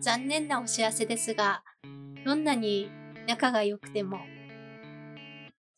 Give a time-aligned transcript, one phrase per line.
[0.00, 1.62] 残念なお知らせですが、
[2.24, 2.90] どんなに
[3.26, 4.20] 仲が良くても、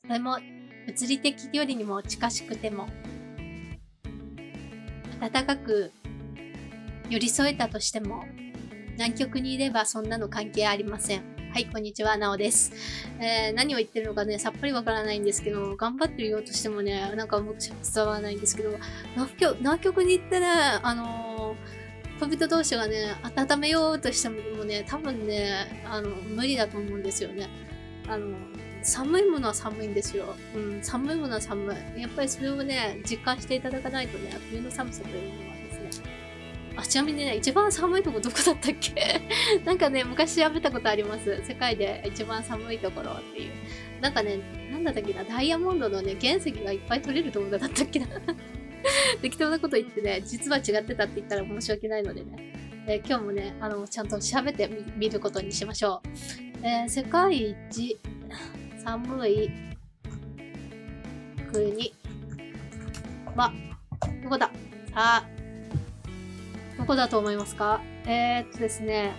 [0.06, 0.38] それも
[0.86, 2.88] 物理的距離にも近しくても、
[5.20, 5.92] 温かく
[7.08, 8.24] 寄り添えたとしても、
[8.92, 11.36] 南極にいればそんなの関係ありません。
[11.52, 12.72] はい、こんにちは、なおです。
[13.18, 18.78] えー、何を言ってるのかね、さっぱりわからないんですけど、頑張ってるようとしてもね、なんかもう伝わらないんですけど、
[19.14, 20.46] 南極南極に行ってね、
[20.82, 21.85] あのー、
[22.20, 27.48] 恋人同士がね、温めようとしてもね、多分ね、あの、無理だと思うんですよね。
[28.08, 28.36] あの、
[28.82, 30.34] 寒いものは寒いんですよ。
[30.54, 32.00] うん、寒いものは寒い。
[32.00, 36.04] やっぱりそれをね、実感していただかないとね、冬の寒さというものはですね。
[36.76, 39.20] あ、ちなみにね、一番寒いとこどこだったっけ？
[39.64, 41.42] なんかね、昔調べたことあります。
[41.44, 43.52] 世界で一番寒いところっていう。
[44.00, 44.38] なんかね、
[44.70, 48.06] なんだったっけな、ダイヤモンドのね、原石がいっぱい取れるところだったっけな？
[49.22, 52.52] 適当なこと言ってね、実は違ってたって言ったら申し訳ないのでね。
[52.88, 56.08] えー、今日もね、あの、ちゃんと調べてみることにしましょう。
[56.62, 57.98] えー、世界一
[58.84, 59.50] 寒い
[61.52, 61.92] 国
[63.34, 63.52] は、
[64.22, 64.50] どこだ？
[64.94, 65.26] あ、
[66.78, 67.82] どこだと思いますか？
[68.06, 69.14] えー、っとですね、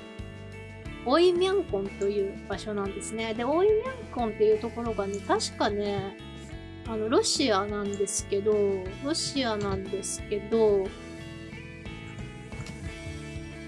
[1.06, 3.34] オイミャンコンという場所なんですね。
[3.34, 6.18] で、オイミャンコンっていうところがね、確かね、
[6.90, 10.88] あの、ロシアなんですけど、ロシアなんですけど、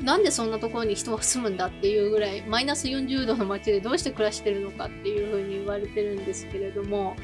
[0.02, 7.16] なんでそんなところに人は住むんだっていうぐらい、マイナス40度の街でどうして暮らしてるのかっていうふうに言われてるんですけれども、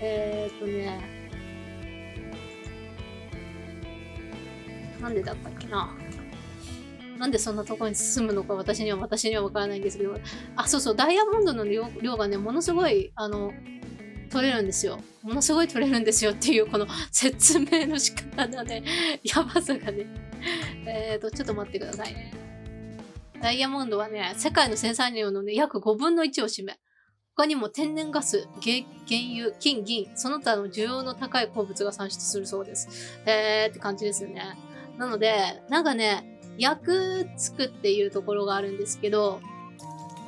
[0.00, 1.00] えー、っとね、
[5.00, 5.96] なんでだったっけな。
[7.18, 10.18] なんでそんなところに住むのか私には私にはわからないんですけど、
[10.56, 13.52] あ、そうそう、ダイヤモンドの量量がね、ものすごい、あの、
[14.34, 14.98] 取れるんですよ。
[15.22, 18.82] ものすごい取れるんですよっていうこの説明の仕方がね、
[19.22, 20.06] やばさがね。
[20.86, 22.32] えっ、ー、と、ちょっと待ってくださいね。
[23.40, 26.80] ダイヤモンドはね、世界の生産量のね、約5分の1を占め、
[27.36, 33.20] 他にも天然ガス、原油、金、銀、その他の需要の高い鉱物が産出するそうです。
[33.26, 34.42] えーって感じですよね。
[34.98, 39.40] なので、なんかね、役つくっていうところがあるんですけど、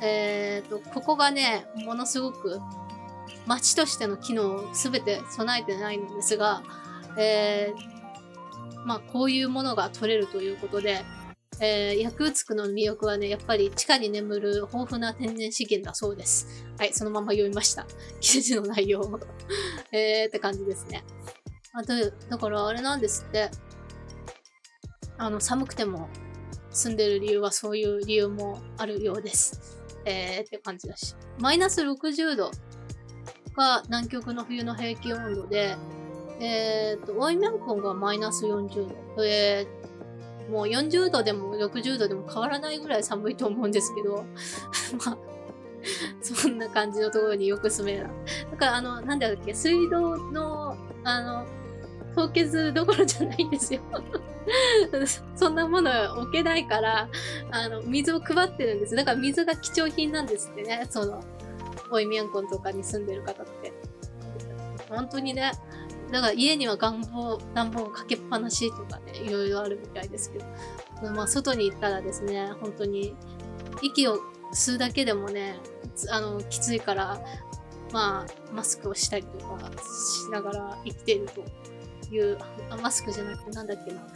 [0.01, 2.61] えっ、ー、と、ここがね、ものすごく
[3.47, 6.61] 街としての機能を全て備えてないのですが、
[7.17, 11.03] えー、まあ、こういうものが取れるということで、
[11.59, 16.65] えー、ヤクーツクの魅力はね、やっぱり地下に眠る豊富な天然資源だそうです。
[16.77, 17.87] はい、そのまま読みました。
[18.21, 19.19] 記事の内容を
[19.91, 21.03] えーって感じですね。
[21.73, 21.93] あと、
[22.29, 23.49] だからあれなんですって。
[25.17, 26.09] あの、寒くても
[26.69, 29.81] 住んでる理由はそういう理由もあるようです。
[30.05, 31.15] えーって感じだし。
[31.39, 32.51] マイナス60度
[33.57, 35.75] が南極の冬の平均温度で、
[36.39, 39.25] えっ、ー、と、オイミャンコンがマイナス40度。
[39.25, 44.23] えー、もう40度でも60度でも変わらないぐらい寒いと思うんですけど、
[45.05, 45.17] まあ、
[46.21, 48.07] そんな感じのところによく住める。
[48.51, 51.45] だから、あの、なんだっけ、水道の、あの、
[52.15, 53.81] 凍結どころじゃないんですよ。
[55.35, 57.09] そんなもの置けないから、
[57.51, 58.95] あの、水を配ってるんです。
[58.95, 61.23] だから水が貴重品なんですってね、その、
[61.91, 63.73] オイミャンコンとかに住んでる方って。
[64.89, 65.51] 本当にね、
[66.11, 70.45] だから家には暖房、暖房をかけっぱなしとかね、いろいろあるみたいですけど。
[71.13, 73.15] まあ、外に行ったらですね、本当に、
[73.81, 74.19] 息を
[74.53, 75.57] 吸うだけでもね、
[76.09, 77.19] あの、きついから、
[77.91, 81.43] まあ、マスクをしたりとかしながら生きていると
[82.13, 82.37] いう、
[82.69, 84.07] あマスクじゃなくてなんだっけな、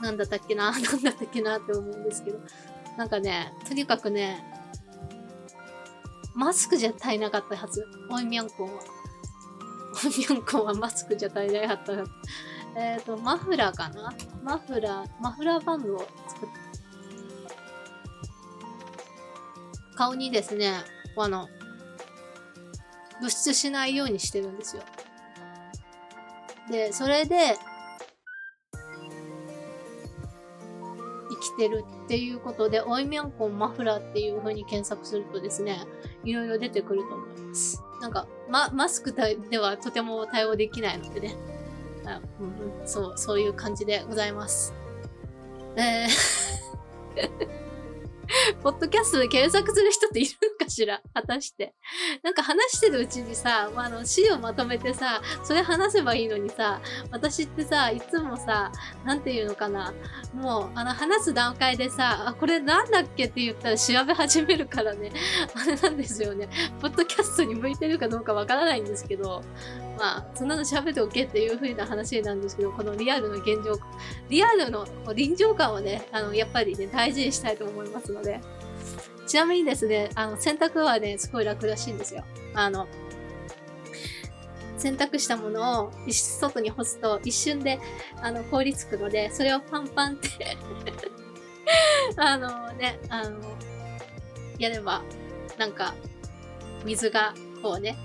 [0.00, 2.40] なんだったっけな、 なんだったっけなって思うんですけど、
[2.96, 4.57] なんかね、とにかくね、
[6.38, 7.84] マスクじゃ足りなかったはず。
[8.10, 8.80] オイミャンコンは。
[10.04, 12.04] オイミャンコンはマスクじゃ足りないはず。
[12.76, 14.14] えっ、ー、と、マフラーかな？
[14.44, 16.68] マフラー、マフラーバンドを作って
[19.96, 20.74] 顔にですね、
[21.16, 21.48] あの、
[23.18, 24.84] 露出しないようにしてるんですよ。
[26.70, 27.58] で、それで、
[31.30, 35.86] 生きてるっていうことで、おいみょんこマフラーっていう風に検索するとですね、
[36.24, 37.82] いろいろ出てくると思います。
[38.00, 41.36] なんか、ま、マスクではとても対応できないのでね。
[42.06, 44.74] あうん、そう、そういう感じでございます。
[45.76, 46.58] えー
[48.62, 50.57] ポッドキャストで検索する人っているの？
[50.68, 51.74] かしら果たして。
[52.22, 56.80] なんか話してるうちにさ、まあ、あの、資料まとめてさ、それ話せばいいのにさ、
[57.10, 58.70] 私ってさ、いつもさ、
[59.04, 59.94] なんていうのかな。
[60.34, 65.10] もう、あの、話す段階でさ、あ、これなんだっけって言ったら調べ始めるからね。
[65.54, 66.48] あれなんですよね。
[66.80, 69.42] ポッドキャストに向いてるかどうかわからないんですけど、
[69.98, 73.78] まあ、そんなの喋っておけっていう風な話なんですけど、このリアルの現状、
[74.28, 78.40] リアルの臨場感をね、あの、やっぱりね、大事にしたいと思いますので。
[79.28, 82.24] ちなみにですね、あの、洗濯はね、すごい楽らしいんですよ。
[82.54, 82.88] あの、
[84.78, 87.80] 洗濯したものを外に干すと一瞬で
[88.22, 90.28] あの凍りつくので、それをパンパンって
[92.16, 93.38] あのね、あの、
[94.58, 95.02] やれば、
[95.58, 95.94] なんか、
[96.84, 97.96] 水がこうね、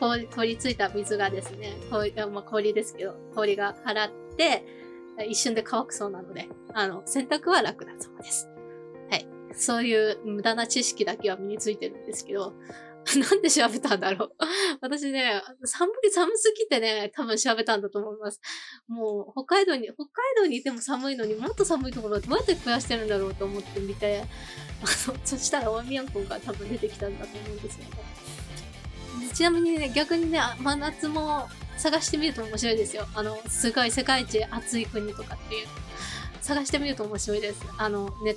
[0.00, 4.64] 凍りついた水がですね、氷まあ、氷ですけど、氷が払って、
[5.28, 8.48] 一瞬で乾くそうなので、あの、洗濯は楽だそうです。
[9.56, 12.54] そういう無駄な知識だけは身についてるんですけど、
[13.16, 14.32] なんで調べたんだろう。
[14.80, 18.40] 私ね、寒い、寒すぎてね、多分調べたんだと思います。
[18.88, 24.24] もう、北海道に、北海道にいても寒いのにもっと寒いところどうやって暮らしてるんだろうと思ってみて、
[24.82, 27.90] あの、そしたら大宮んこが多分出てきたんだと思うんですよね。
[29.34, 33.06] ちなみにね、逆にね、真夏も探してみると面白いですよ。
[33.14, 35.66] あの、すごい世界一暑い国とかっていう。
[36.40, 37.60] 探してみると面白いです。
[37.78, 38.36] あの、ね、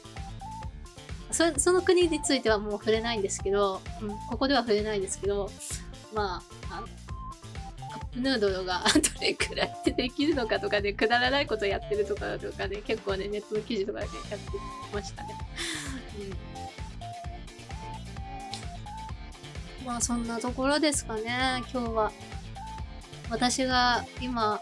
[1.37, 5.51] そその国についてはもう触れないんですけど、うん、ここでは触れないんですけど、
[6.11, 6.83] まあ、
[7.91, 14.49] カップヌードルが どれくらいでできるのかとかね、くだらないことやってるとかとかね、結構ね、ネットの記事とかでやって
[14.91, 15.37] ましたね。
[19.79, 22.11] うん、まあそんなところですかね、今日は。
[23.29, 24.59] 私が今、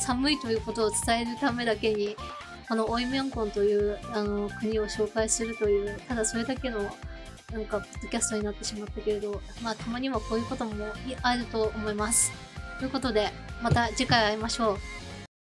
[0.00, 2.16] 寒いということを伝えるためだけに
[2.72, 6.78] あの、オイミョンコンという、あの、国を紹介するという、ただそれだけの、
[7.52, 10.86] なんか、ポッドキャストになってしまったけれど、まあ、たまにはこういうことも
[11.20, 12.32] あると思います。
[12.78, 13.28] ということで、
[13.60, 14.78] また次回会いましょう。